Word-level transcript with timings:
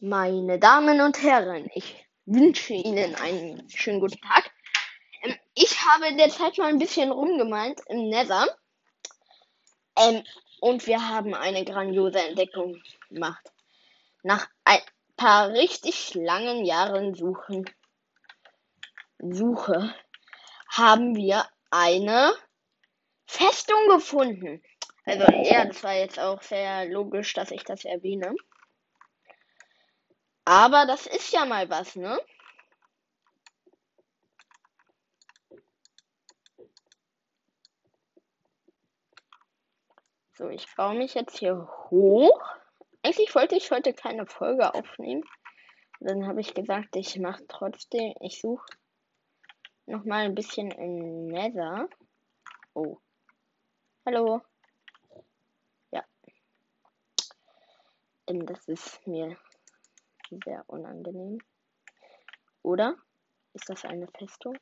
Meine 0.00 0.58
Damen 0.58 1.00
und 1.00 1.22
Herren, 1.22 1.70
ich 1.74 2.04
wünsche 2.26 2.74
Ihnen 2.74 3.14
einen 3.14 3.66
schönen 3.70 4.00
guten 4.00 4.20
Tag. 4.20 4.50
Ähm, 5.22 5.34
ich 5.54 5.86
habe 5.86 6.08
in 6.08 6.18
der 6.18 6.28
Zeit 6.28 6.58
mal 6.58 6.66
ein 6.66 6.78
bisschen 6.78 7.10
rumgemeint 7.10 7.80
im 7.88 8.10
Nether. 8.10 8.46
Ähm, 9.98 10.22
und 10.60 10.86
wir 10.86 11.08
haben 11.08 11.32
eine 11.32 11.64
grandiose 11.64 12.20
Entdeckung 12.20 12.82
gemacht. 13.08 13.50
Nach 14.22 14.46
ein 14.64 14.80
paar 15.16 15.48
richtig 15.48 16.12
langen 16.14 16.66
Jahren 16.66 17.14
Suchen, 17.14 17.64
Suche 19.18 19.94
haben 20.68 21.16
wir 21.16 21.46
eine 21.70 22.34
Festung 23.26 23.88
gefunden. 23.88 24.62
Also 25.06 25.24
ja, 25.42 25.64
das 25.64 25.82
war 25.82 25.94
jetzt 25.94 26.20
auch 26.20 26.42
sehr 26.42 26.84
logisch, 26.84 27.32
dass 27.32 27.50
ich 27.50 27.64
das 27.64 27.86
erwähne. 27.86 28.34
Aber 30.48 30.86
das 30.86 31.06
ist 31.08 31.32
ja 31.32 31.44
mal 31.44 31.68
was, 31.68 31.96
ne? 31.96 32.20
So, 40.34 40.48
ich 40.48 40.72
baue 40.76 40.94
mich 40.94 41.14
jetzt 41.14 41.36
hier 41.38 41.68
hoch. 41.90 42.40
Eigentlich 43.02 43.34
wollte 43.34 43.56
ich 43.56 43.72
heute 43.72 43.92
keine 43.92 44.24
Folge 44.26 44.72
aufnehmen. 44.72 45.24
Dann 45.98 46.28
habe 46.28 46.40
ich 46.40 46.54
gesagt, 46.54 46.94
ich 46.94 47.18
mache 47.18 47.44
trotzdem, 47.48 48.14
ich 48.20 48.40
suche 48.40 48.66
noch 49.86 50.04
mal 50.04 50.26
ein 50.26 50.36
bisschen 50.36 50.70
im 50.70 51.26
Nether. 51.26 51.88
Oh. 52.72 52.98
Hallo. 54.04 54.42
Ja. 55.90 56.04
Denn 58.28 58.46
das 58.46 58.68
ist 58.68 59.04
mir 59.08 59.36
sehr 60.30 60.64
unangenehm. 60.68 61.38
Oder? 62.62 62.96
Ist 63.54 63.68
das 63.68 63.84
eine 63.84 64.06
Festung? 64.08 64.56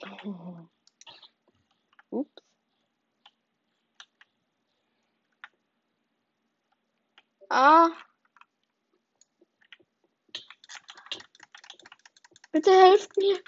Ups. 2.10 2.42
Ah. 7.50 7.90
Bitte 12.52 12.70
helft 12.70 13.16
mir. 13.16 13.38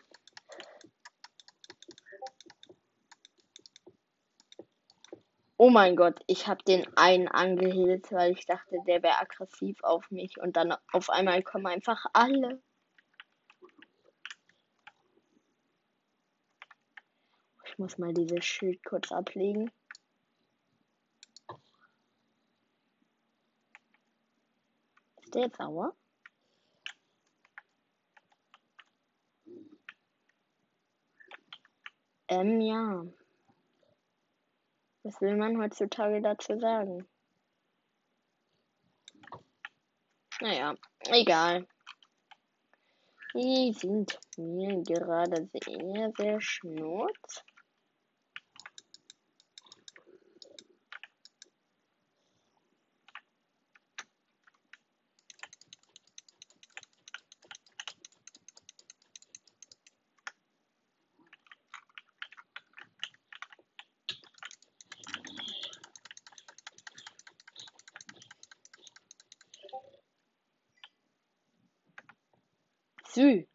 Oh 5.67 5.71
mein 5.71 5.97
Gott, 5.97 6.21
ich 6.29 6.47
habe 6.47 6.63
den 6.63 6.87
einen 6.97 7.27
angehittet, 7.27 8.13
weil 8.13 8.31
ich 8.31 8.47
dachte, 8.47 8.77
der 8.87 9.03
wäre 9.03 9.19
aggressiv 9.19 9.83
auf 9.83 10.09
mich 10.13 10.39
und 10.41 10.57
dann 10.57 10.73
auf 10.93 11.11
einmal 11.11 11.43
kommen 11.43 11.67
einfach 11.67 12.07
alle. 12.13 12.63
Ich 17.65 17.77
muss 17.79 17.99
mal 17.99 18.15
dieses 18.15 18.45
Schild 18.45 18.85
kurz 18.85 19.11
ablegen. 19.11 19.73
Ist 25.25 25.35
der 25.35 25.43
jetzt 25.47 25.57
sauer? 25.57 25.97
Ähm, 32.29 32.61
ja. 32.61 33.05
Was 35.07 35.21
will 35.21 35.37
man 35.37 35.57
heutzutage 35.57 36.21
dazu 36.21 36.59
sagen? 36.59 37.07
Naja, 40.41 40.75
egal. 41.09 41.65
Die 43.33 43.73
sind 43.73 44.19
mir 44.37 44.83
gerade 44.83 45.49
sehr, 45.53 46.11
sehr 46.19 46.41
schnurz. 46.41 47.45
Sü. 73.17 73.47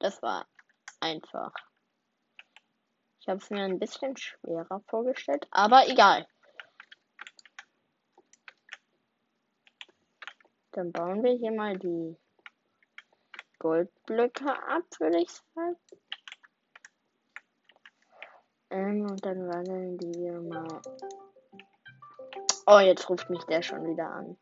Das 0.00 0.11
war 0.22 0.46
einfach. 1.00 1.52
Ich 3.20 3.28
habe 3.28 3.38
es 3.38 3.50
mir 3.50 3.64
ein 3.64 3.78
bisschen 3.78 4.16
schwerer 4.16 4.82
vorgestellt, 4.88 5.46
aber 5.50 5.86
egal. 5.88 6.26
Dann 10.72 10.90
bauen 10.90 11.22
wir 11.22 11.32
hier 11.32 11.52
mal 11.52 11.78
die 11.78 12.16
Goldblöcke 13.58 14.50
ab, 14.66 14.84
würde 14.98 15.20
ich 15.20 15.30
sagen. 15.54 15.76
Ähm, 18.70 19.02
und 19.02 19.24
dann 19.24 19.46
wandeln 19.48 19.98
die 19.98 20.30
mal. 20.30 20.82
Oh, 22.66 22.78
jetzt 22.78 23.08
ruft 23.10 23.28
mich 23.28 23.44
der 23.44 23.62
schon 23.62 23.86
wieder 23.86 24.10
an. 24.10 24.38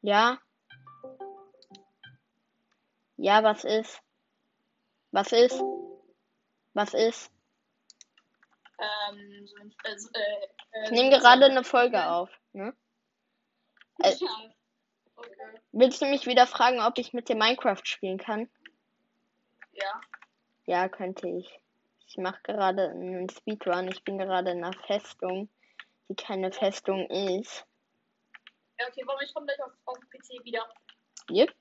Ja, 0.00 0.38
ja, 3.20 3.44
was 3.44 3.64
ist? 3.64 4.00
Was 5.12 5.32
ist? 5.32 5.62
Was 6.72 6.94
ist? 6.94 7.30
Ähm, 8.78 9.46
so, 9.46 9.56
also, 9.84 10.08
äh, 10.14 10.78
äh, 10.78 10.84
Ich 10.84 10.90
nehme 10.92 11.10
gerade 11.10 11.44
eine 11.44 11.62
Folge 11.62 12.02
auf. 12.06 12.30
Ne? 12.52 12.74
Äh. 13.98 14.14
Okay. 14.14 15.26
willst 15.72 16.00
du 16.00 16.06
mich 16.06 16.26
wieder 16.26 16.46
fragen, 16.46 16.80
ob 16.80 16.96
ich 16.96 17.12
mit 17.12 17.28
dir 17.28 17.36
Minecraft 17.36 17.84
spielen 17.84 18.16
kann? 18.16 18.48
Ja. 19.72 20.00
Ja, 20.64 20.88
könnte 20.88 21.28
ich. 21.28 21.60
Ich 22.06 22.16
mache 22.16 22.40
gerade 22.42 22.88
einen 22.88 23.28
Speedrun. 23.28 23.88
Ich 23.88 24.02
bin 24.02 24.16
gerade 24.16 24.52
in 24.52 24.64
einer 24.64 24.72
Festung, 24.86 25.50
die 26.08 26.14
keine 26.14 26.52
Festung 26.52 27.06
ist. 27.10 27.66
Ja, 28.78 28.86
okay, 28.88 29.02
warum 29.04 29.20
ich 29.20 29.34
komme 29.34 29.44
gleich 29.44 29.62
auf, 29.62 29.72
auf 29.84 29.98
dem 29.98 30.08
PC 30.08 30.42
wieder. 30.42 30.66
Yep, 31.30 31.54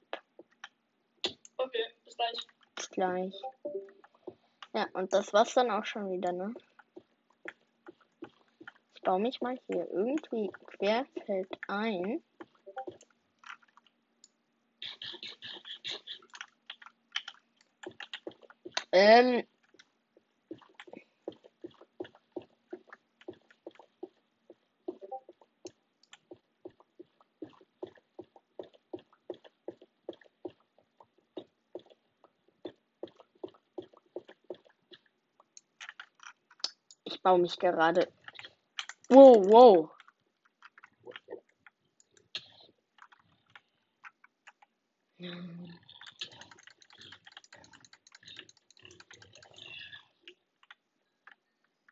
gleich. 2.20 2.48
bis 2.76 2.90
gleich. 2.92 3.42
Ja, 4.74 4.88
und 4.94 5.14
das 5.14 5.34
war's 5.34 5.54
dann 5.54 5.72
auch 5.72 5.86
schon 5.86 6.12
wieder, 6.12 6.32
ne? 6.32 6.54
Ich 8.94 9.02
baue 9.02 9.20
mich 9.20 9.42
mal 9.42 9.58
hier 9.68 9.90
irgendwie 9.90 10.52
querfeld 10.78 11.50
ein. 11.68 12.22
Ähm. 18.92 19.48
Ich 37.20 37.24
baue 37.24 37.40
mich 37.40 37.60
gerade. 37.60 38.10
Wow, 39.10 39.46
wow. 39.46 39.92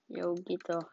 Jo, 0.07 0.33
geht 0.35 0.61
doch. 0.69 0.89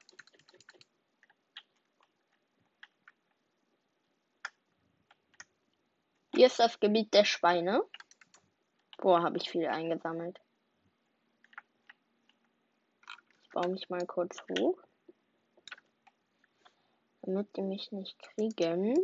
Hier 6.35 6.49
ist 6.49 6.59
das 6.59 6.81
Gebiet 6.81 7.15
der 7.15 7.25
Schweine. 7.25 7.85
Boah, 8.99 9.23
habe 9.23 9.37
ich 9.37 9.49
viel 9.49 9.69
eingesammelt. 9.69 10.41
Ich 13.44 13.44
baue 13.55 13.69
mich 13.69 13.89
mal 13.89 14.05
kurz 14.05 14.43
hoch. 14.51 14.79
Damit 17.23 17.57
die 17.57 17.63
mich 17.63 17.93
nicht 17.93 18.19
kriegen. 18.21 18.97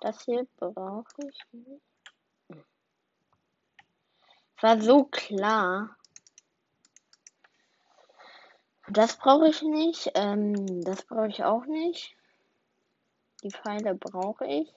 Das 0.00 0.22
hier 0.24 0.46
brauche 0.56 1.26
ich 1.26 1.40
nicht. 1.52 1.82
War 4.60 4.80
so 4.80 5.04
klar. 5.04 5.96
Das 8.88 9.16
brauche 9.16 9.48
ich 9.48 9.62
nicht. 9.62 10.10
Ähm, 10.14 10.84
das 10.84 11.04
brauche 11.04 11.28
ich 11.28 11.42
auch 11.42 11.64
nicht. 11.64 12.14
Die 13.42 13.50
Pfeile 13.50 13.94
brauche 13.94 14.46
ich. 14.46 14.72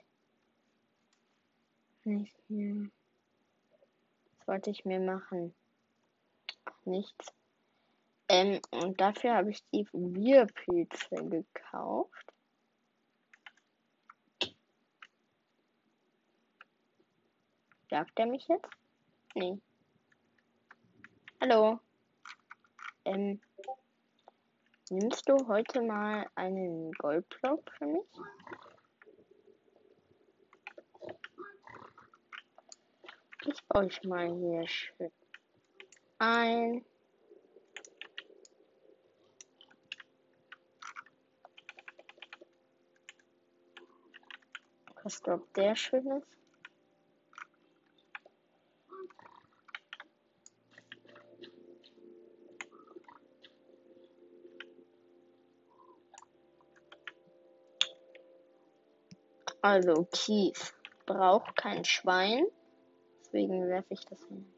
Nicht 2.06 2.50
mehr. 2.50 2.90
Was 4.38 4.48
wollte 4.48 4.70
ich 4.70 4.86
mir 4.86 5.00
machen? 5.00 5.54
Nichts. 6.86 7.34
Ähm, 8.28 8.60
und 8.72 9.00
dafür 9.00 9.36
habe 9.36 9.52
ich 9.52 9.64
die 9.72 9.88
Bierpilze 9.92 11.16
gekauft. 11.16 12.26
Jagt 17.90 18.20
er 18.20 18.26
mich 18.26 18.48
jetzt? 18.48 18.70
Nee. 19.36 19.60
Hallo. 21.40 21.80
Ähm, 23.06 23.40
nimmst 24.90 25.30
du 25.30 25.48
heute 25.48 25.82
mal 25.82 26.28
einen 26.34 26.92
Goldblock 26.94 27.72
für 27.78 27.86
mich? 27.86 28.08
Ich 33.46 33.64
baue 33.68 33.86
ich 33.86 34.04
mal 34.04 34.34
hier 34.34 34.68
schön 34.68 35.12
ein. 36.20 36.86
Was 45.04 45.22
glaubt 45.22 45.56
der 45.56 45.76
schönes? 45.76 46.24
Also 59.62 60.08
Kies 60.12 60.76
braucht 61.08 61.56
kein 61.56 61.84
Schwein. 61.86 62.46
Deswegen 63.20 63.68
werfe 63.68 63.96
ich 63.96 64.06
das 64.06 64.24
hin. 64.26 64.52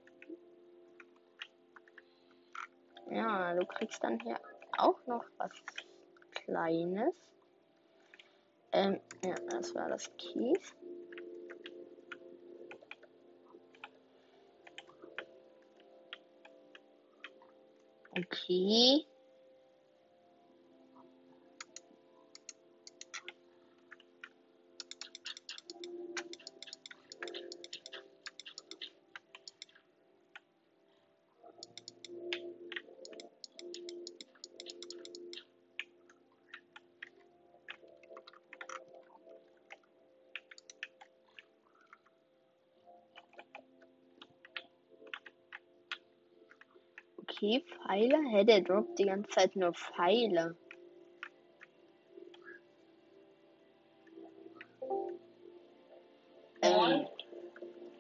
Ja, 3.09 3.53
du 3.53 3.65
kriegst 3.65 4.03
dann 4.03 4.19
hier 4.19 4.39
auch 4.77 4.99
noch 5.05 5.23
was 5.37 5.51
Kleines. 6.31 7.13
Ähm, 8.73 8.99
ja, 9.23 9.35
das 9.49 9.73
war 9.75 9.89
das 9.89 10.11
Kies. 10.17 10.75
Okay. 18.11 19.05
Okay, 47.37 47.63
Pfeile? 47.69 48.17
Hä, 48.31 48.43
der 48.45 48.61
droppt 48.61 48.97
die 48.97 49.05
ganze 49.05 49.29
Zeit 49.29 49.55
nur 49.55 49.71
Pfeile. 49.71 50.55
Ähm. 56.63 57.07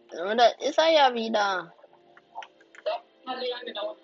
So, 0.09 0.23
da 0.33 0.47
ist 0.59 0.79
er 0.79 0.89
ja 0.91 1.13
wieder. 1.13 1.71
Ja, 2.83 3.03
hat 3.27 3.39
länger 3.39 3.63
gedauert. 3.63 3.99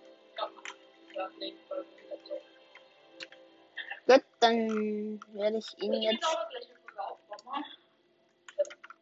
Gut, 4.06 4.24
dann 4.40 5.20
werde 5.34 5.58
ich 5.58 5.84
ihn 5.84 5.94
jetzt. 5.94 6.20
glaube, 6.20 6.48
gleich 6.52 6.70
eine 6.70 6.80
Folge 6.80 7.02
aufbauen. 7.02 7.66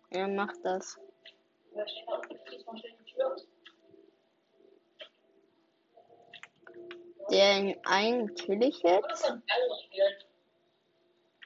ne? 0.09 0.17
Ja, 0.17 0.27
mach 0.29 0.53
das. 0.63 0.97
Da. 3.17 3.35
Den 7.31 7.85
einen 7.85 8.35
kill 8.35 8.61
ich 8.63 8.81
jetzt. 8.81 9.23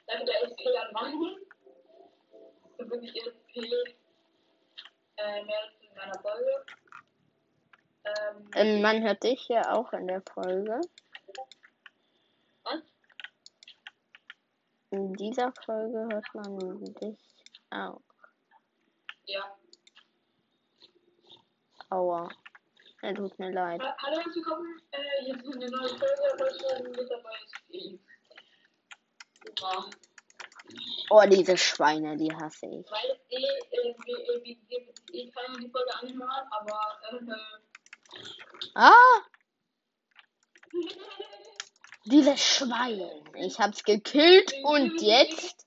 Danke 0.06 0.24
der 0.24 0.42
SP 0.42 0.60
an 0.76 0.92
Mann. 0.92 1.36
Für 2.76 2.90
wirklich 2.90 3.14
SP. 3.22 3.62
Äh, 5.16 5.44
mehr 5.44 5.58
als 5.62 5.72
in 5.80 5.94
meiner 5.96 6.18
Folge. 6.20 6.66
Ähm, 8.04 8.50
Ähm, 8.54 8.82
man 8.82 9.02
hört 9.02 9.22
dich 9.22 9.42
hier 9.42 9.72
auch 9.72 9.92
in 9.92 10.06
der 10.08 10.22
Folge. 10.22 10.80
was? 12.64 12.82
In 14.90 15.12
dieser 15.14 15.52
Folge 15.64 16.08
hört 16.12 16.34
man 16.34 16.84
dich 16.94 17.18
auch. 17.70 18.00
Ja. 19.24 19.56
Aua. 21.90 22.28
Er 23.06 23.14
tut 23.14 23.38
mir 23.38 23.52
leid. 23.52 23.80
Ha- 23.80 23.96
Hallo, 24.02 24.16
herzlich 24.16 24.34
willkommen. 24.44 24.82
Äh, 24.90 25.24
hier 25.26 25.36
ist 25.36 25.46
eine 25.54 25.70
neue 25.70 25.88
Folge. 25.90 26.22
Heute 26.40 26.88
mit 26.90 27.08
dabei 27.08 27.36
ist. 27.44 28.00
Super. 29.46 29.90
Oh, 31.10 31.22
diese 31.30 31.56
Schweine, 31.56 32.16
die 32.16 32.34
hasse 32.34 32.66
ich. 32.66 32.90
Weil 32.90 33.20
eh, 33.28 33.36
äh, 33.36 33.94
wir, 34.04 34.18
äh, 34.18 34.42
wir, 34.44 34.56
wir, 34.66 34.94
ich 35.12 35.32
kann 35.32 35.56
die 35.60 35.68
Folge 35.70 35.94
anhören, 35.94 36.48
aber 36.50 36.98
äh, 37.12 38.74
Ah! 38.74 39.20
Diese 42.06 42.36
Schweine. 42.36 43.22
Ich 43.36 43.56
hab's 43.60 43.84
gekillt 43.84 44.52
und 44.64 45.00
jetzt? 45.00 45.64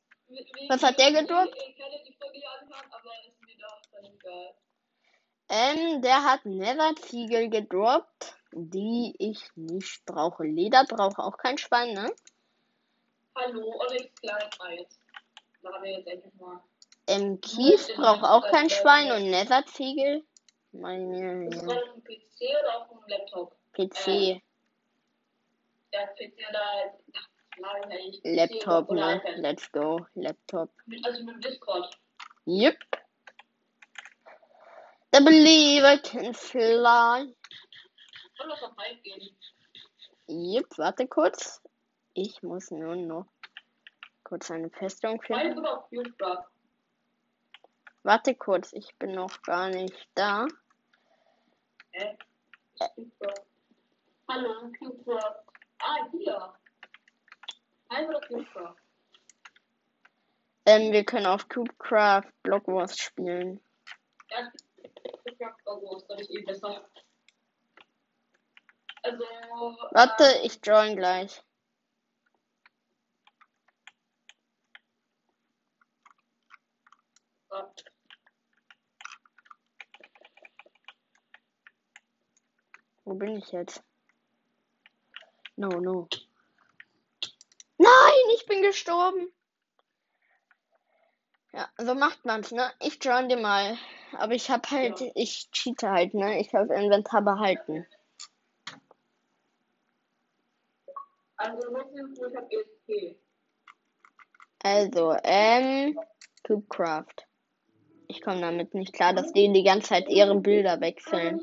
Was 0.67 0.83
hat 0.83 0.99
der 0.99 1.13
gedroppt? 1.13 1.55
Ich 1.55 1.77
kann 1.77 1.89
die 2.05 2.17
Folge 2.19 2.41
anhören, 2.59 2.91
aber 2.91 3.11
ist 3.25 3.41
mir 3.41 3.55
doch 3.57 3.81
egal. 4.03 4.53
Ähm, 5.49 6.01
der 6.01 6.23
hat 6.23 6.45
Netherziegel 6.45 7.49
gedroppt, 7.49 8.35
die 8.51 9.15
ich 9.17 9.39
nicht 9.55 10.05
brauche. 10.05 10.43
Leder 10.43 10.85
braucht 10.85 11.17
auch 11.17 11.37
kein 11.37 11.57
Schwein, 11.57 11.93
ne? 11.93 12.11
Hallo, 13.35 13.73
Onyx 13.87 14.13
Klein 14.21 14.49
Eis. 14.59 14.99
Da 15.61 15.73
haben 15.73 15.83
wir 15.83 15.91
jetzt 15.97 16.07
endlich 16.07 16.33
mal. 16.35 16.61
Ähm, 17.07 17.41
Kies 17.41 17.87
braucht 17.95 18.23
auch 18.23 18.47
kein 18.51 18.69
Schwein 18.69 19.11
und 19.11 19.29
Netherziegel. 19.31 20.23
Meine 20.71 21.47
Ist 21.47 21.63
das 21.63 21.71
ja, 21.73 21.77
auf 21.81 21.93
dem 21.93 22.03
PC 22.03 22.59
oder 22.61 22.77
auf 22.81 22.89
dem 22.89 22.99
Laptop? 23.07 23.55
PC, 23.73 24.41
Der 25.91 26.07
PC 26.07 26.35
da. 26.53 26.93
PC 27.57 28.19
Laptop, 28.23 28.89
oder 28.89 29.15
ne? 29.15 29.21
Let's 29.37 29.71
go, 29.71 30.05
Laptop. 30.13 30.69
Mit- 30.85 31.03
Also 31.05 31.23
mit 31.23 31.43
Discord. 31.43 31.89
Yep. 32.45 32.77
The 35.19 35.25
believer 35.25 35.97
can 35.97 36.33
fly. 36.33 37.25
Yep, 40.29 40.77
warte 40.77 41.07
kurz. 41.07 41.61
Ich 42.13 42.41
muss 42.41 42.71
nur 42.71 42.95
noch 42.95 43.25
kurz 44.23 44.49
eine 44.49 44.69
Festung 44.69 45.21
finden. 45.21 45.61
Warte 48.03 48.33
kurz, 48.35 48.71
ich 48.71 48.95
bin 48.95 49.11
noch 49.11 49.41
gar 49.41 49.67
nicht 49.67 50.07
da. 50.15 50.47
Hallo, 54.29 54.71
Cubecraft. 54.79 55.43
Ah, 55.79 56.07
hier. 56.11 56.53
Oder 57.89 58.21
Cubecraft? 58.21 58.77
Ähm, 60.65 60.93
wir 60.93 61.03
können 61.03 61.25
auf 61.25 61.49
Cubecraft 61.49 62.31
Block 62.41 62.67
Wars 62.69 62.97
spielen. 62.97 63.59
Ja, 64.29 64.49
Groß, 65.39 66.07
das 66.07 66.21
ist 66.21 66.31
eh 66.31 66.41
besser. 66.41 66.89
Also. 69.03 69.23
Warte, 69.91 70.23
ähm, 70.23 70.41
ich 70.43 70.59
join 70.63 70.95
gleich. 70.95 71.41
Wo 83.05 83.15
bin 83.15 83.37
ich 83.37 83.51
jetzt? 83.51 83.81
No, 85.55 85.69
no. 85.69 86.07
Nein, 87.77 87.89
ich 88.35 88.45
bin 88.45 88.61
gestorben. 88.61 89.33
Ja, 91.53 91.69
so 91.77 91.95
macht 91.95 92.23
man's, 92.25 92.51
ne? 92.51 92.71
Ich 92.79 93.03
join 93.03 93.29
dir 93.29 93.37
mal. 93.37 93.77
Aber 94.17 94.33
ich 94.33 94.49
habe 94.49 94.69
halt, 94.71 94.99
Ja. 94.99 95.11
ich 95.15 95.49
cheate 95.51 95.89
halt, 95.89 96.13
ne? 96.13 96.39
Ich 96.39 96.53
habe 96.53 96.73
Inventar 96.73 97.21
behalten. 97.21 97.85
Also, 101.37 101.59
ich 101.77 102.57
ESP? 102.87 103.19
Also, 104.63 105.15
ähm, 105.23 105.97
Cubecraft. 106.45 107.25
Ich 108.07 108.21
komme 108.21 108.41
damit 108.41 108.73
nicht 108.73 108.93
klar, 108.93 109.13
dass 109.13 109.31
die 109.31 109.51
die 109.53 109.63
ganze 109.63 109.89
Zeit 109.89 110.09
ihre 110.09 110.35
Bilder 110.35 110.81
wechseln. 110.81 111.39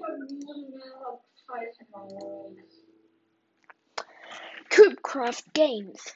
Cubecraft 4.69 5.45
Games. 5.55 6.15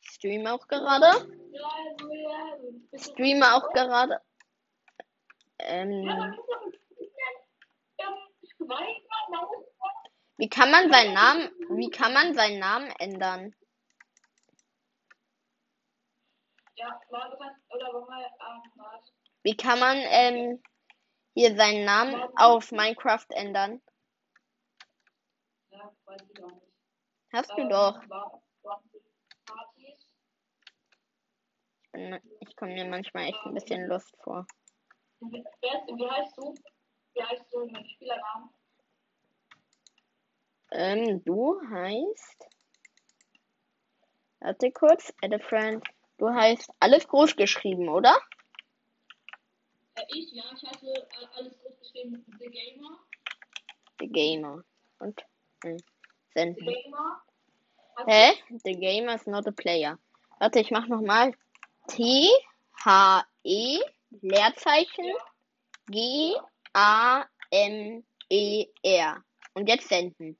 Stream 0.00 0.46
auch 0.46 0.66
gerade. 0.66 1.06
Also, 1.06 1.26
du- 1.26 2.98
Streame 2.98 3.54
auch 3.54 3.72
gerade. 3.72 4.20
Ähm, 5.66 6.38
wie 10.38 10.48
kann 10.48 10.70
man 10.70 10.92
seinen 10.92 11.12
Namen, 11.12 11.50
wie 11.70 11.90
kann 11.90 12.12
man 12.12 12.34
seinen 12.34 12.60
Namen 12.60 12.90
ändern? 13.00 13.54
Ähm? 16.76 17.52
Wie 19.42 19.56
kann 19.56 19.80
man, 19.80 19.96
ähm, 19.96 20.62
hier 21.34 21.56
seinen 21.56 21.84
Namen 21.84 22.14
auf 22.36 22.70
Minecraft 22.70 23.26
ändern? 23.30 23.82
Hast 27.32 27.50
du 27.50 27.62
Ähm, 27.62 27.68
doch. 27.70 28.00
ich 32.40 32.56
komme 32.56 32.74
mir 32.74 32.84
manchmal 32.84 33.24
echt 33.28 33.38
ein 33.44 33.54
bisschen 33.54 33.88
Lust 33.88 34.14
vor. 34.22 34.46
Wie, 35.20 35.44
heißt 36.10 36.36
du? 36.36 36.54
Wie 37.14 37.22
heißt 37.22 37.52
du 37.52 37.66
mit 37.66 37.88
Spielernamen? 37.90 38.50
Ähm, 40.72 41.24
du 41.24 41.60
heißt. 41.70 42.48
Warte 44.40 44.70
kurz, 44.72 45.12
add 45.22 45.34
a 45.34 45.38
friend. 45.38 45.84
Du 46.18 46.28
heißt 46.28 46.70
alles 46.80 47.08
groß 47.08 47.36
geschrieben, 47.36 47.88
oder? 47.88 48.16
Äh, 49.94 50.02
ich, 50.08 50.32
ja, 50.32 50.44
ich 50.54 50.68
hatte 50.68 50.86
äh, 50.86 51.26
alles 51.34 51.58
groß 51.60 51.78
geschrieben. 51.80 52.24
The 52.38 52.48
Gamer. 52.48 52.98
The 54.00 54.08
Gamer. 54.08 54.64
Und 54.98 55.24
hm, 55.62 55.78
The. 56.34 56.52
Gamer. 56.52 57.22
Hä? 58.06 58.34
The 58.64 58.74
Gamer 58.74 59.14
is 59.14 59.26
not 59.26 59.46
a 59.46 59.52
player. 59.52 59.98
Warte, 60.38 60.60
ich 60.60 60.70
mach 60.70 60.86
nochmal. 60.86 61.32
T 61.88 62.28
H 62.84 63.24
E 63.42 63.80
Leerzeichen. 64.22 65.12
G 65.88 66.34
A 66.72 67.24
M 67.50 68.04
E 68.28 68.66
R. 68.82 69.22
Und 69.54 69.68
jetzt 69.68 69.88
senden. 69.88 70.36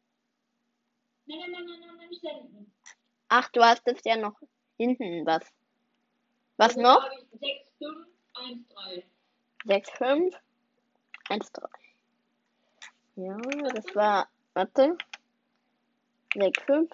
Nein, 1.27 1.39
nein, 1.41 1.51
nein, 1.53 1.67
nein, 1.67 1.97
nein, 1.97 2.09
nicht 2.09 2.21
senden. 2.21 2.73
Ach, 3.29 3.49
du 3.51 3.63
hast 3.63 3.83
es 3.87 4.03
ja 4.05 4.17
noch 4.17 4.39
hinten 4.77 5.27
was. 5.27 5.43
Was 6.57 6.69
Also, 6.77 6.81
noch? 6.81 7.03
da 7.05 7.11
hab 7.11 7.19
ich 7.33 7.41
6, 7.41 7.73
5, 7.79 8.07
1, 8.35 8.69
3. 8.69 9.05
6, 9.65 9.91
5, 9.91 10.37
1, 11.29 11.53
3. 11.53 11.69
Ja, 13.17 13.37
das 13.73 13.95
war, 13.95 14.29
warte. 14.55 14.97
6, 16.35 16.63
5, 16.65 16.91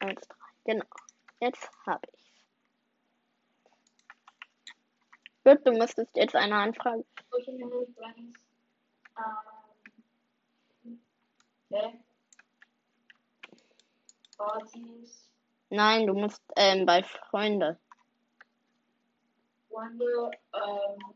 1, 0.00 0.20
3. 0.28 0.36
Genau. 0.64 0.86
Jetzt 1.40 1.68
habe 1.86 2.06
ich 2.12 2.13
Gut, 5.44 5.66
du 5.66 5.72
müsstest 5.72 6.16
jetzt 6.16 6.34
eine 6.34 6.56
Anfrage. 6.56 7.04
Social 7.30 7.52
Media 7.54 7.80
Friends. 7.96 8.38
Ähm. 11.70 12.04
Partys. 14.38 15.30
Nein, 15.68 16.06
du 16.06 16.14
musst 16.14 16.42
ähm, 16.56 16.86
bei 16.86 17.02
Freunde. 17.02 17.78
Freunde. 19.68 20.30
Ähm. 20.54 21.14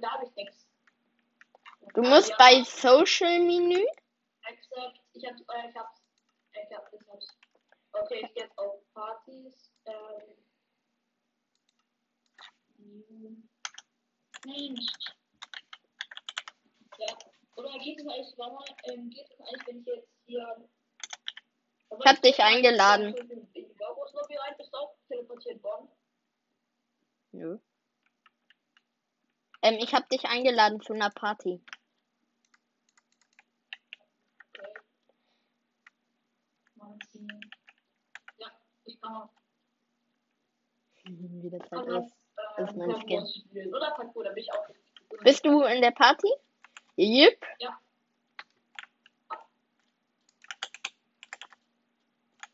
Da 0.00 0.10
hab 0.10 0.22
ich 0.24 0.34
nichts. 0.34 0.66
Du 1.94 2.02
musst 2.02 2.36
bei 2.38 2.64
Social 2.64 3.38
Menü. 3.38 3.86
Accept. 4.42 5.00
Ich 5.12 5.24
hab's, 5.24 5.40
äh, 5.40 5.68
ich 5.68 5.76
hab's. 5.76 6.02
Ich 6.52 6.76
hab's, 6.76 6.92
ich 6.92 7.08
hab's. 7.08 7.38
Okay, 7.92 8.22
ich 8.24 8.34
geh 8.34 8.40
jetzt 8.40 8.58
auf 8.58 8.80
Partys. 8.94 9.70
Ähm. 9.84 10.41
Mensch. 14.44 14.86
Ja. 16.98 17.18
Oder 17.56 17.78
geht 17.78 17.98
es 17.98 18.06
eigentlich, 18.06 18.38
warte 18.38 18.54
mal, 18.54 18.64
ähm, 18.84 19.10
geht 19.10 19.30
es 19.30 19.40
eigentlich, 19.40 19.66
wenn 19.66 19.80
ich 19.80 19.86
jetzt 19.86 20.08
hier. 20.26 20.68
Ich 21.98 22.06
hab 22.06 22.22
dich 22.22 22.38
eingeladen. 22.38 23.14
In 23.14 23.52
die 23.52 23.74
Bauhaus-Lobby 23.78 24.36
rein, 24.36 24.54
bist 24.56 24.72
du 24.72 24.78
auch 24.78 24.96
teleportiert 25.08 25.62
worden? 25.62 25.88
Nö. 27.32 27.58
Ähm, 29.62 29.78
ich 29.78 29.94
habe 29.94 30.06
dich 30.08 30.24
eingeladen 30.24 30.80
zu 30.80 30.92
einer 30.92 31.10
Party. 31.10 31.62
Okay. 34.48 34.72
Ziehen. 37.10 37.40
Ja, 38.38 38.50
ich 38.84 39.00
kann 39.00 39.16
auch. 39.16 39.30
Wie 41.04 41.50
das 41.50 41.70
halt 41.70 41.88
ist. 42.04 42.21
Das 42.56 42.70
ist 42.70 42.76
mein 42.76 42.90
ähm, 42.90 43.00
Skin. 43.00 43.26
Spielen. 43.26 43.74
Oder 43.74 43.90
Parkour, 43.92 44.24
da 44.24 44.30
bin 44.30 44.42
ich 44.42 44.52
auch. 44.52 44.66
Bist 45.22 45.44
du 45.44 45.62
in 45.62 45.80
der 45.80 45.90
Party? 45.90 46.28
Yep. 46.98 47.44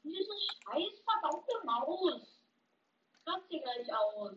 Diese 0.05 0.33
scheiß 0.63 1.03
verdammte 1.05 1.53
Maus. 1.65 2.41
Krass 3.25 3.43
hier 3.49 3.61
gleich 3.61 3.93
aus. 3.93 4.33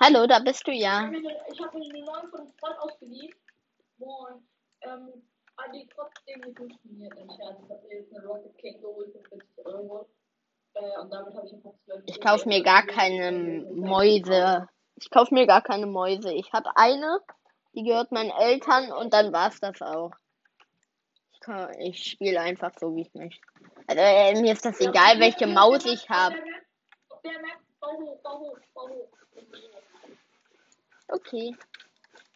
Hallo, 0.00 0.26
da 0.26 0.38
bist 0.38 0.66
du 0.66 0.72
ja. 0.72 1.02
habe 1.02 1.16
ich 1.16 1.60
hab 1.60 1.74
mir 1.74 1.84
eine 1.84 2.04
neue 2.04 2.28
von 2.28 2.52
Freund 2.60 2.78
ausgeliehen. 2.78 3.34
Und 3.98 4.46
ähm, 4.82 5.22
hat 5.56 5.74
die 5.74 5.88
trotzdem 5.88 6.40
nicht 6.40 6.56
funktioniert. 6.56 7.14
Ich 7.18 7.44
habe 7.44 7.62
mir 7.62 7.94
jetzt 7.94 8.14
eine 8.14 8.24
Rocket 8.24 8.56
King 8.58 8.80
geholt 8.80 9.12
für 9.12 9.28
40 9.28 9.66
Euro. 9.66 10.06
Äh, 10.06 10.06
und 10.06 10.06
damit 10.06 10.67
habe 10.67 10.67
ich 10.78 11.84
12 11.84 12.02
Ich 12.06 12.20
kauf 12.20 12.46
mir 12.46 12.62
gar 12.62 12.84
keine 12.86 13.32
Mäuse. 13.74 14.68
Ich 14.96 15.10
kauf 15.10 15.30
mir 15.30 15.46
gar 15.46 15.62
keine 15.62 15.86
Mäuse. 15.86 16.32
Ich 16.32 16.52
habe 16.52 16.70
eine, 16.76 17.20
die 17.74 17.84
gehört 17.84 18.12
meinen 18.12 18.30
Eltern 18.30 18.92
und 18.92 19.12
dann 19.12 19.32
war's 19.32 19.60
das 19.60 19.80
auch. 19.82 20.12
Ich, 21.32 21.40
kann- 21.40 21.74
ich 21.80 22.04
spiele 22.04 22.40
einfach 22.40 22.72
so, 22.78 22.94
wie 22.96 23.02
ich 23.02 23.14
möchte. 23.14 23.40
Also, 23.86 24.00
äh, 24.02 24.40
mir 24.40 24.52
ist 24.52 24.64
das 24.64 24.80
egal, 24.80 25.20
welche 25.20 25.46
Maus 25.46 25.84
ich 25.86 26.08
habe. 26.10 26.36
Auf 27.10 27.22
der 27.22 27.32
Map, 27.40 27.58
bau 27.80 27.92
hoch, 27.92 28.20
bau 28.22 28.38
hoch, 28.38 28.58
bau 28.74 28.88
hoch. 28.88 29.08
Okay, 31.08 31.56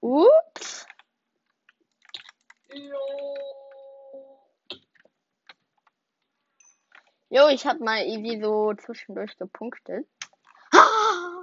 Ups. 0.01 0.86
Jo. 2.77 2.99
Jo, 7.31 7.49
ich 7.49 7.67
hab 7.67 7.81
mal 7.81 8.05
irgendwie 8.05 8.41
so 8.41 8.75
zwischendurch 8.75 9.35
gepunktet. 9.39 10.07
Ah! 10.73 11.43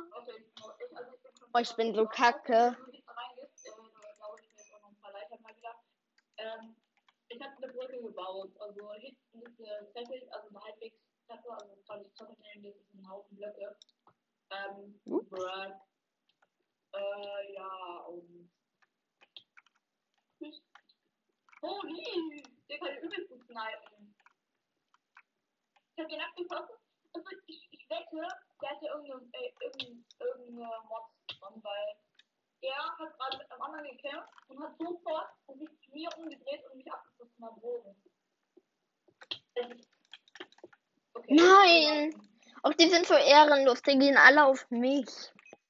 Oh, 1.54 1.60
ich 1.60 1.76
bin 1.76 1.96
so 1.96 2.06
kacke. 2.06 2.78
Ich 7.30 7.42
habe 7.42 7.54
eine 7.58 7.74
Brücke 7.74 8.00
gebaut. 8.00 8.52
Also 8.60 8.94
hinten 8.94 9.42
ist 9.42 9.60
eine 9.60 9.92
Treppe, 9.92 10.32
also 10.32 10.50
eine 10.50 10.64
halbwegs 10.64 10.98
Treppe, 11.28 11.52
also 11.52 11.76
kann 11.88 12.02
ich 12.06 12.14
Treppe 12.14 12.36
nehmen, 12.42 12.64
das 12.64 12.76
ist 12.76 12.94
ein 12.94 13.10
Haufen 13.10 13.36
Blöcke. 13.38 13.76
Ähm. 14.52 15.00
bruh. 15.04 15.26
Äh, 16.96 17.54
ja, 17.54 18.06
und. 18.08 18.52
Tschüss. 20.38 20.62
Holy! 21.64 22.44
Der 22.70 22.78
kann 22.78 22.90
snipen. 23.54 24.16
Ich 25.96 26.04
hab 26.04 26.10
den 26.10 26.22
abgeschossen. 26.22 26.76
Also 27.14 27.30
ich, 27.46 27.70
ich 27.72 27.90
wette, 27.90 28.28
der 28.62 28.70
hatte 28.70 28.86
irgendeine, 28.86 29.28
äh, 29.34 29.54
irgendeine, 29.62 30.04
irgendeine 30.20 30.70
Mods 30.90 31.40
dran, 31.40 31.62
weil 31.62 31.96
der 32.64 32.76
hat 32.76 32.98
gerade 32.98 33.38
mit 33.38 33.52
einem 33.52 33.62
anderen 33.62 33.86
gekämpft 33.86 34.34
und 34.48 34.64
hat 34.64 34.78
sofort 34.78 35.30
sich 35.48 35.70
zu 35.82 35.92
mir 35.92 36.10
umgedreht 36.18 36.64
und 36.66 36.78
mich 36.78 36.92
abgeschossen 36.92 37.44
am 37.44 37.60
Boden. 37.60 37.96
Okay. 41.14 41.36
Nein! 41.36 42.30
Auch 42.64 42.74
die 42.74 42.90
sind 42.90 43.06
so 43.06 43.14
ehrenlos, 43.14 43.82
die 43.84 44.00
gehen 44.00 44.18
alle 44.18 44.46
auf 44.46 44.70
mich. 44.72 45.10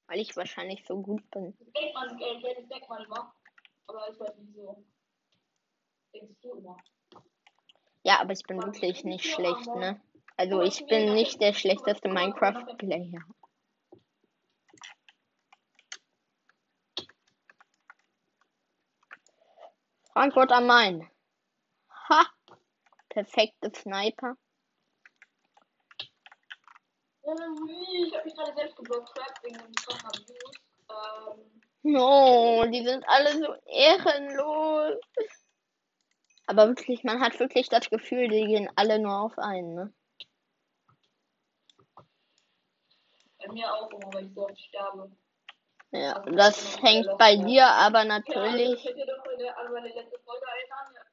Weil 0.07 0.19
ich 0.19 0.35
wahrscheinlich 0.35 0.85
so 0.85 1.01
gut 1.01 1.29
bin. 1.31 1.57
Das 1.57 1.73
denkt 1.73 1.93
man, 1.95 2.21
äh, 2.21 2.55
das 2.55 2.67
denkt 2.69 2.87
man 2.87 3.03
immer. 3.03 3.35
Aber 3.87 4.09
ich 4.09 4.19
weiß 4.19 4.37
nicht 4.37 4.55
so. 4.55 4.85
Denkst 6.13 6.41
du 6.41 6.51
immer. 6.53 6.77
Ja, 8.03 8.19
aber 8.19 8.33
ich 8.33 8.43
bin 8.43 8.62
wirklich 8.62 9.03
nicht 9.03 9.25
schlecht, 9.25 9.67
ne? 9.75 10.01
Also 10.36 10.62
ich 10.62 10.86
bin 10.88 11.13
nicht 11.13 11.41
der 11.41 11.53
schlechteste 11.53 12.10
Minecraft-Player. 12.10 13.22
Frankfurt 20.12 20.51
am 20.51 20.67
Main. 20.67 21.10
Ha! 22.10 22.25
Perfekte 23.10 23.72
Sniper. 23.74 24.36
Oh, 27.22 27.33
ich 27.67 28.13
hab 28.13 28.25
mich 28.25 28.36
gerade 28.36 28.53
selbst 28.53 28.75
geblockt, 28.75 29.17
wegen 29.43 29.57
dem 29.57 29.72
Abuse. 30.03 30.36
Ähm, 30.89 31.62
No, 31.83 32.65
die 32.65 32.86
sind 32.86 33.03
alle 33.07 33.38
so 33.38 33.53
ehrenlos. 33.65 35.00
Aber 36.45 36.67
wirklich, 36.67 37.03
man 37.03 37.21
hat 37.21 37.39
wirklich 37.39 37.69
das 37.69 37.89
Gefühl, 37.89 38.27
die 38.27 38.45
gehen 38.45 38.69
alle 38.75 39.00
nur 39.00 39.17
auf 39.19 39.38
einen, 39.38 39.75
ne? 39.75 39.93
bei 43.45 43.53
mir 43.53 43.73
auch 43.73 43.89
immer, 43.91 44.13
weil 44.13 44.25
ich 44.25 44.33
so 44.33 44.45
oft 44.47 44.59
sterbe. 44.59 45.12
Ja, 45.91 46.19
das 46.21 46.81
hängt 46.81 47.07
bei 47.19 47.35
dir 47.35 47.67
aber 47.67 48.03
Ja, 48.03 48.15
also, 48.15 48.31
natürlich. 48.31 48.83
könnt 48.83 48.97
ihr 48.97 49.05
doch 49.05 49.23
an 49.25 49.65
an 49.65 49.73
meine 49.73 49.89
letzte 49.89 50.19
Folge 50.19 50.45
erinnern? 50.45 51.05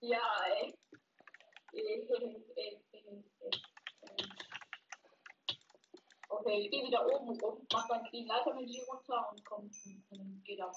Ja, 0.00 0.20
ey. 0.60 0.74
Okay, 6.28 6.60
ich 6.60 6.70
gehe 6.70 6.86
wieder 6.86 7.06
oben 7.06 7.38
rum, 7.40 7.66
mach 7.72 7.88
dann 7.88 8.06
die 8.12 8.24
Leiter 8.24 8.54
mit 8.54 8.68
G 8.68 8.82
runter 8.88 9.28
und 9.30 9.44
komm, 9.44 9.70
und 10.10 10.42
geh 10.44 10.56
dann. 10.56 10.70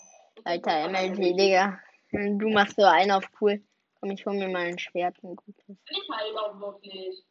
Alter, 0.45 0.89
MLG, 0.89 1.35
Digga. 1.35 1.79
Du 2.11 2.49
machst 2.49 2.75
so 2.75 2.83
einen 2.85 3.11
auf 3.11 3.29
cool. 3.41 3.61
Komm, 3.99 4.11
ich 4.11 4.25
hol 4.25 4.33
mir 4.33 4.47
mal 4.47 4.65
ein 4.65 4.79
Schwert. 4.79 5.17
Ein 5.23 5.35
gutes. 5.35 5.77
Ich 5.89 6.09
halt 6.09 6.37
auch 6.37 6.59
wirklich. 6.59 7.23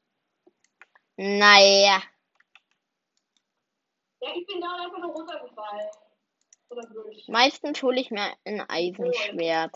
Naja. 1.17 2.03
Ja, 4.21 4.35
ich 4.35 4.47
bin 4.47 4.61
da 4.61 4.85
einfach 4.85 4.99
nur 4.99 5.13
runtergefallen. 5.13 5.89
Oder 6.71 6.87
durch. 6.89 7.27
Meistens 7.29 7.83
hole 7.83 8.01
ich 8.01 8.11
mir 8.11 8.35
ein 8.45 8.61
Eisenschwert. 8.69 9.75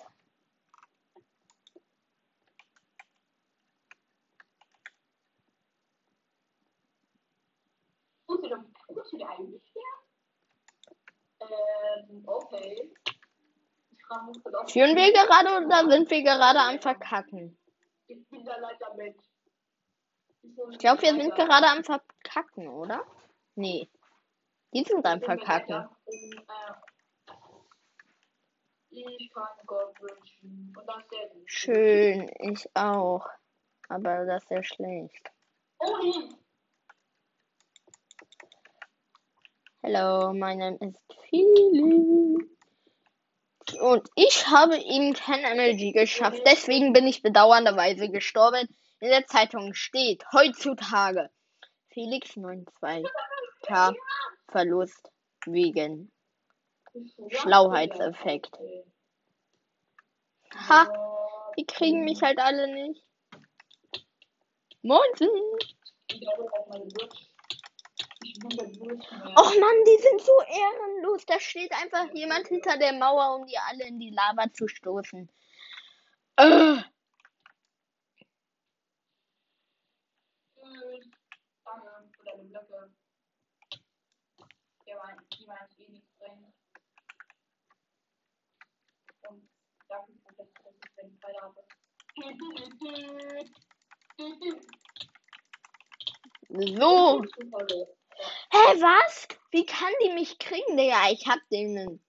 Her? 9.75 9.93
Ähm, 11.41 12.23
okay. 12.27 12.93
Ich 13.91 14.02
frage 14.02 14.02
mich 14.02 14.02
gerade, 14.02 14.02
ob- 14.02 14.02
Führen 14.69 14.97
wir 14.97 15.13
gerade 15.13 15.65
oder 15.65 15.91
sind 15.91 16.11
wir 16.11 16.23
gerade 16.23 16.59
am 16.61 16.79
Verkacken? 16.81 17.59
Ich 18.07 18.29
bin 18.29 18.45
der 18.45 18.59
Leitermensch. 18.61 19.23
Ich 20.71 20.79
glaube, 20.79 21.03
wir 21.03 21.15
sind 21.15 21.35
gerade 21.35 21.67
am 21.69 21.85
Verkacken, 21.85 22.69
oder? 22.69 23.05
Nee. 23.55 23.89
Die 24.75 24.83
sind 24.83 25.05
am 25.07 25.21
Verkacken. 25.21 25.89
Schön, 31.47 32.31
ich 32.39 32.67
auch. 32.75 33.27
Aber 33.89 34.27
das 34.27 34.43
ist 34.43 34.51
ja 34.51 34.63
schlecht. 34.63 35.31
Hello, 39.83 40.33
my 40.33 40.55
name 40.55 40.79
is 40.81 40.97
Philly. 41.29 42.37
Und 43.81 44.09
ich 44.15 44.47
habe 44.49 44.77
eben 44.77 45.15
kein 45.15 45.43
MLG 45.57 45.93
geschafft. 45.93 46.43
Deswegen 46.47 46.93
bin 46.93 47.07
ich 47.07 47.23
bedauernderweise 47.23 48.09
gestorben. 48.11 48.69
In 49.01 49.09
der 49.09 49.27
Zeitung 49.27 49.75
steht 49.75 50.25
heutzutage 50.33 51.31
Felix 51.89 52.33
92 52.33 53.11
K 53.63 53.95
Verlust 54.49 55.11
wegen 55.47 56.13
Schlauheitseffekt. 57.31 58.57
Ha, 60.69 60.87
die 61.57 61.67
kriegen 61.67 62.05
mich 62.05 62.21
halt 62.23 62.39
alle 62.39 62.67
nicht. 62.73 63.03
Monsen. 64.83 65.29
Och 68.35 69.53
man, 69.61 69.85
die 69.85 69.99
sind 70.01 70.21
so 70.23 70.41
ehrenlos. 70.43 71.27
Da 71.27 71.39
steht 71.39 71.73
einfach 71.73 72.13
jemand 72.15 72.49
hinter 72.49 72.79
der 72.79 72.93
Mauer, 72.93 73.37
um 73.37 73.47
die 73.47 73.59
alle 73.59 73.87
in 73.87 73.99
die 73.99 74.11
Lava 74.11 74.51
zu 74.53 74.69
stoßen. 74.69 75.29
Habe. 76.39 76.85
So. 96.51 97.23
Hä, 98.51 98.81
was? 98.81 99.29
Wie 99.51 99.67
kann 99.67 99.93
die 100.05 100.13
mich 100.13 100.39
kriegen, 100.39 100.77
Digga? 100.77 101.11
Ich 101.11 101.27
hab 101.27 101.41
denen 101.51 102.01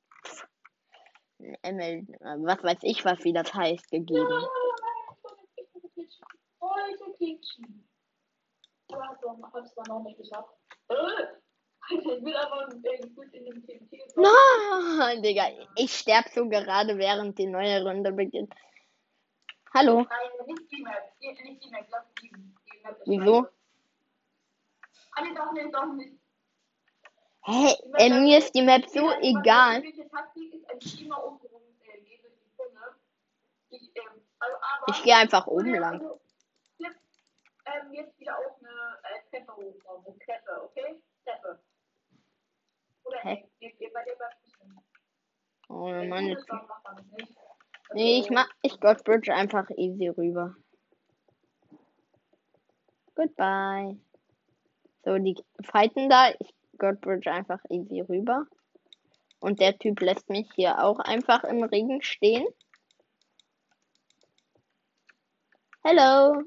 ein 1.61 1.75
ML, 1.75 2.07
was 2.45 2.63
weiß 2.63 2.79
ich, 2.83 3.03
was 3.03 3.23
wie 3.23 3.33
das 3.33 3.53
heißt, 3.53 3.89
gegeben. 3.91 4.45
Nein, 14.15 15.21
Digga, 15.21 15.49
ich 15.75 15.93
sterb 15.93 16.29
so 16.29 16.47
gerade, 16.47 16.97
während 16.97 17.37
die 17.37 17.47
neue 17.47 17.83
Runde 17.83 18.11
beginnt. 18.11 18.53
Hallo? 19.73 20.05
Wieso? 23.05 23.47
Ah, 25.15 25.21
nee, 25.23 25.33
doch 25.35 25.51
nicht, 25.51 25.73
doch 25.73 25.85
nicht. 25.93 26.19
Hä, 27.45 27.75
äh, 27.97 28.09
mir 28.21 28.37
ist 28.37 28.53
die 28.55 28.61
Map 28.61 28.87
so 28.87 28.99
Ja, 28.99 29.19
egal. 29.21 29.83
äh. 29.83 29.93
Ich, 33.69 33.91
ähm, 33.95 34.21
also. 34.39 34.55
Ich 34.87 35.03
gehe 35.03 35.15
einfach 35.15 35.47
oben 35.47 35.73
lang. 35.73 35.93
also, 36.01 36.21
ähm, 37.65 37.93
jetzt 37.93 38.19
wieder 38.19 38.37
auf 38.37 38.57
eine 38.59 38.69
äh, 39.03 39.29
Treppe 39.29 39.55
hochbauen. 39.55 40.05
Eine 40.05 40.19
Treppe, 40.19 40.63
okay? 40.63 41.01
Treppe. 41.25 41.59
Oder 43.05 43.17
Hä? 43.19 43.49
nee, 43.59 43.75
nee, 43.79 43.89
bei 43.89 44.03
dir 44.03 44.15
Fußen. 44.41 44.79
Oh 45.69 45.87
Mann, 46.05 46.27
jetzt. 46.27 46.47
nicht. 47.17 47.35
Nee, 47.93 48.19
ich 48.19 48.23
Also, 48.25 48.33
mach, 48.33 48.49
ich 48.61 48.79
Godbridge 48.79 49.33
einfach 49.33 49.69
easy 49.71 50.07
rüber. 50.09 50.55
Goodbye. 53.15 53.97
So, 55.03 55.17
die 55.17 55.35
fighten 55.63 56.09
da. 56.09 56.31
Ich 56.39 56.53
Godbridge 56.77 57.31
einfach 57.31 57.59
easy 57.69 58.01
rüber. 58.01 58.45
Und 59.39 59.59
der 59.59 59.77
Typ 59.77 59.99
lässt 60.01 60.29
mich 60.29 60.49
hier 60.55 60.83
auch 60.83 60.99
einfach 60.99 61.43
im 61.43 61.63
Regen 61.63 62.01
stehen. 62.01 62.47
Hello. 65.83 66.43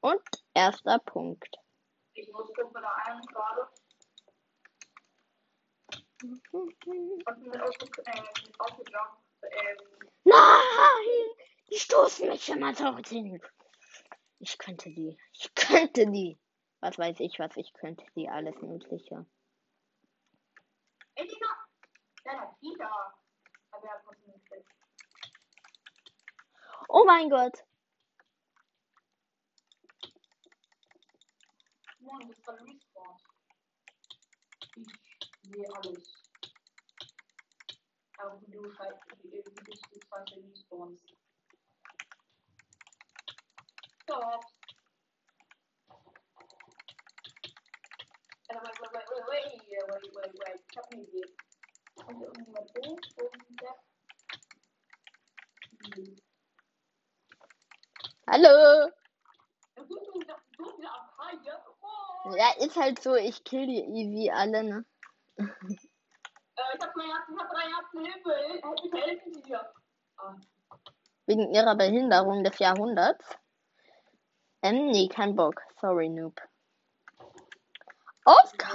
Und 0.00 0.22
erster 0.54 0.98
Punkt. 1.00 1.56
Ich 2.14 2.32
muss 2.32 2.50
da 2.54 2.96
ein 3.04 3.20
gerade. 3.22 3.68
Nein! 10.24 10.36
Die 11.70 11.78
stoßen 11.78 12.28
mich 12.28 12.48
immer 12.48 12.72
dorthin. 12.72 13.40
Ich 14.40 14.58
könnte 14.58 14.90
die. 14.90 15.18
Ich 15.32 15.54
könnte 15.54 16.06
die. 16.06 16.38
Was 16.80 16.98
weiß 16.98 17.20
ich, 17.20 17.38
was 17.38 17.56
ich 17.56 17.72
könnte 17.72 18.04
die. 18.14 18.28
Alles 18.28 18.60
Mögliche. 18.62 19.26
ey, 21.14 21.26
Digga! 21.26 21.66
Kleiner 22.22 22.56
Peter! 22.60 23.14
Aber 23.70 23.84
er 23.84 23.92
hat 23.92 24.02
trotzdem 24.04 24.32
nicht 24.32 24.44
gekriegt. 24.44 24.72
Oh 26.88 27.04
mein 27.04 27.28
Gott. 27.28 27.64
Mann, 32.08 32.28
das 32.28 32.40
gerade 32.42 32.64
respawned. 32.64 33.22
Ich 34.76 34.86
sehe 35.42 35.74
alles. 35.74 36.24
Aber 38.18 38.40
wie 38.40 38.50
du 38.50 38.78
halt, 38.78 38.96
wie 39.22 39.32
wie 39.32 39.42
du 39.42 40.00
zweite 40.00 40.36
respawnst. 40.36 41.12
Stop. 44.02 44.44
Äh, 48.48 48.54
wait, 48.54 49.37
wait, 49.48 49.62
wait, 49.88 50.14
wait, 50.14 50.34
wait. 50.38 50.64
Ich 50.70 50.76
hab 50.76 50.92
eine 50.92 51.02
Idee. 51.02 51.24
Hier 52.06 52.20
irgendjemand 52.20 52.70
hoch? 52.78 52.98
Irgendwer? 53.16 53.74
Hm. 55.94 56.16
Hallo. 58.30 58.90
Ja? 62.36 62.52
Ist 62.58 62.76
halt 62.76 63.02
so, 63.02 63.14
ich 63.14 63.42
kill 63.44 63.66
die 63.66 63.84
easy 63.84 64.30
alle, 64.30 64.62
ne? 64.64 64.84
Äh, 65.38 65.44
ich 66.76 66.84
hab 66.84 66.92
drei 66.92 67.04
Herzen, 67.04 67.34
ich 67.34 67.40
hab 67.40 67.50
drei 67.50 67.62
Herzen, 67.62 68.04
Hilfe, 68.04 68.82
bitte 68.82 68.96
helfen 68.98 69.32
Sie 69.34 69.50
mir. 69.50 69.72
Ah, 70.18 70.34
Wegen 71.26 71.54
ihrer 71.54 71.76
Behinderung 71.76 72.44
des 72.44 72.58
Jahrhunderts. 72.58 73.38
Ähm, 74.62 74.88
nee, 74.88 75.08
kein 75.08 75.36
Bock. 75.36 75.62
Sorry, 75.80 76.08
Noob. 76.08 76.40
AFK! 78.24 78.74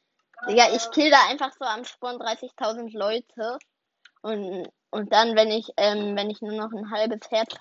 Digga, 0.47 0.73
ich 0.73 0.89
kill 0.91 1.11
da 1.11 1.27
einfach 1.29 1.51
so 1.53 1.65
am 1.65 1.85
Spawn 1.85 2.17
30.000 2.17 2.97
Leute. 2.97 3.59
Und, 4.21 4.67
und 4.89 5.13
dann, 5.13 5.35
wenn 5.35 5.51
ich, 5.51 5.69
ähm, 5.77 6.15
wenn 6.15 6.29
ich 6.29 6.41
nur 6.41 6.53
noch 6.53 6.71
ein 6.71 6.89
halbes 6.91 7.29
Herz. 7.29 7.53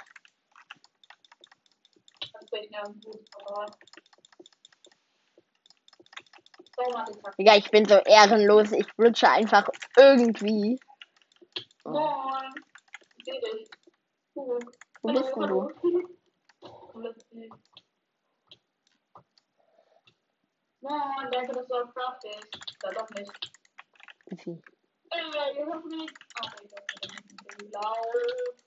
Digga, 7.39 7.57
ich 7.57 7.71
bin 7.71 7.87
so 7.87 7.97
ehrenlos. 7.97 8.73
Ich 8.73 8.87
rutsche 8.99 9.29
einfach 9.29 9.69
irgendwie. 9.97 10.81
Oh. 11.85 12.31
Wo 14.35 15.13
bist 15.13 15.37
denn 15.37 15.49
du? 15.49 16.09
Moin, 20.83 21.31
danke, 21.31 21.53
dass 21.53 21.67
du 21.67 21.75
auf 21.75 21.95
Craft 21.95 22.19
bist. 22.23 22.77
Ja, 22.83 22.91
doch 22.93 23.11
nicht. 23.11 23.53
Easy. 24.31 24.63
Ey, 25.11 25.57
ihr 25.59 25.67
hört 25.67 25.85
mich. 25.85 25.99
Nee, 25.99 26.09
das 26.41 26.63
ist 26.63 27.63
nicht 27.63 27.75
laut. 27.75 27.97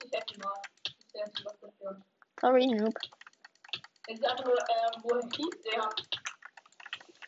Ich 0.04 0.12
helfe 0.12 0.26
dir 0.34 0.46
mal. 0.46 0.54
Ich 0.84 1.12
sehe 1.12 1.22
jetzt 1.26 1.46
was 1.46 1.60
dafür. 1.60 2.02
Sorry, 2.40 2.68
Noob. 2.68 2.94
Ist 4.08 4.24
einfach 4.26 4.46
nur, 4.46 4.58
ähm, 4.58 5.04
wohin 5.04 5.34
schießt 5.34 5.66
der? 5.66 5.90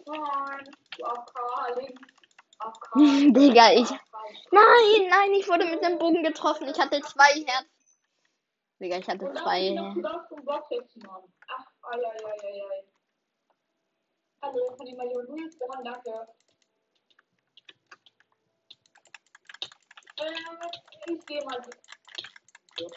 Moin. 0.06 0.70
Du 0.98 1.06
AFK, 1.06 1.80
links. 1.80 2.02
AFK. 2.60 2.96
Digga, 3.34 3.72
ich-. 3.72 3.90
Nein, 4.52 5.10
nein, 5.10 5.32
ich 5.34 5.48
wurde 5.48 5.66
mit 5.66 5.84
dem 5.84 5.98
Bogen 5.98 6.24
getroffen. 6.24 6.68
Ich 6.68 6.80
hatte 6.80 7.02
zwei 7.02 7.44
Herzen. 7.48 7.70
Digga, 8.80 8.98
ich 8.98 9.08
hatte 9.08 9.34
zwei. 9.34 9.76
Ach, 9.80 10.36
ai, 11.84 11.98
ai, 11.98 12.24
ai, 12.24 12.62
ai. 12.62 12.95
Hallo, 14.46 14.76
für 14.78 14.86
die 14.86 14.94
Million 14.94 15.26
Luis 15.26 15.58
gewonnen, 15.58 15.84
danke. 15.84 16.28
Äh, 20.18 21.12
ich 21.12 21.26
gehe 21.26 21.44
mal. 21.46 21.60
So. 22.78 22.88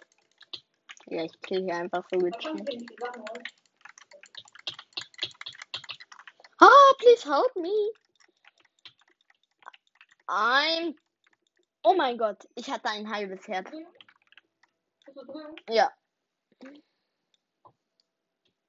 Ja, 1.07 1.25
ich 1.25 1.41
kriege 1.41 1.65
hier 1.65 1.77
einfach 1.77 2.07
so 2.11 2.19
mit. 2.19 2.37
Oh, 6.61 6.95
please 6.99 7.25
help 7.25 7.57
me. 7.57 7.93
I'm. 10.27 10.95
Oh 11.83 11.95
mein 11.95 12.19
Gott, 12.19 12.47
ich 12.57 12.71
hatte 12.71 12.91
ein 12.91 13.11
halbes 13.11 13.49
Herz. 13.49 13.71
Ja. 15.71 15.91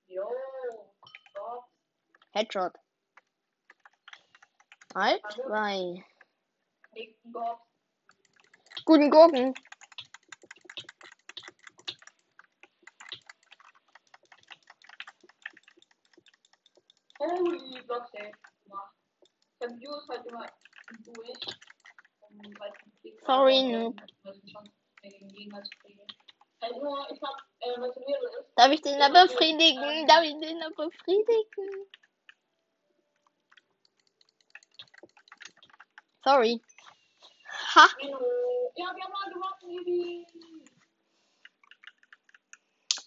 Jo. 0.07 0.23
Headshot. 2.31 2.73
Halt, 4.95 5.23
weil. 5.47 6.03
Guten 8.85 9.09
Gurken. 9.09 9.53
Holy 17.19 17.81
Block 17.83 18.07
Safe 18.07 18.31
gemacht. 18.63 18.95
Ich 19.21 19.67
hab 19.67 19.71
Jules 19.79 20.25
immer 20.25 20.47
durch. 21.03 21.39
Sorry, 23.25 23.63
Noob. 23.63 23.95
Darf 28.55 28.71
ich 28.71 28.81
den 28.81 28.99
da 28.99 29.09
befriedigen? 29.09 30.07
Darf 30.07 30.23
ich 30.23 30.39
den 30.39 30.59
da 30.59 30.69
befriedigen? 30.69 31.89
Sorry. 36.23 36.61
Ha. 37.75 37.87
Ja, 38.01 38.95
wir 38.95 39.03
haben 39.03 39.11
mal 39.11 39.33
gewonnen. 39.33 40.25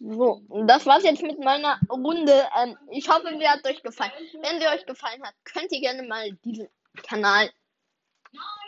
So, 0.05 0.43
das 0.67 0.85
war's 0.87 1.05
jetzt 1.05 1.23
mit 1.23 1.39
meiner 1.39 1.79
Runde. 1.89 2.49
Ähm, 2.61 2.77
ich 2.91 3.09
hoffe, 3.09 3.37
sie 3.39 3.49
hat 3.49 3.65
euch 3.65 3.83
gefallen. 3.83 4.11
Wenn 4.41 4.61
sie 4.61 4.67
euch 4.67 4.85
gefallen 4.85 5.23
hat, 5.23 5.35
könnt 5.45 5.71
ihr 5.71 5.81
gerne 5.81 6.03
mal 6.03 6.33
diesen 6.45 6.69
Kanal 7.07 7.51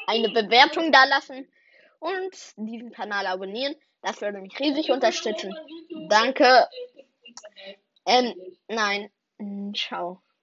eine 0.07 0.28
Bewertung 0.28 0.92
da 0.92 1.04
lassen 1.04 1.48
und 1.98 2.37
diesen 2.57 2.92
Kanal 2.92 3.26
abonnieren. 3.26 3.74
Das 4.02 4.20
würde 4.20 4.38
mich 4.38 4.59
riesig 4.61 4.90
unterstützen. 4.90 5.57
Danke. 6.09 6.68
Ähm, 8.07 8.35
nein. 8.68 9.11
Ciao. 9.74 10.23